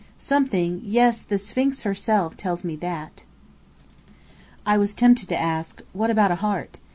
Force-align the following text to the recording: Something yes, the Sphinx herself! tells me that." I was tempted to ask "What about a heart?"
Something 0.17 0.81
yes, 0.83 1.21
the 1.21 1.37
Sphinx 1.37 1.83
herself! 1.83 2.35
tells 2.35 2.63
me 2.63 2.75
that." 2.77 3.23
I 4.65 4.75
was 4.75 4.95
tempted 4.95 5.29
to 5.29 5.37
ask 5.39 5.83
"What 5.93 6.09
about 6.09 6.31
a 6.31 6.35
heart?" 6.41 6.79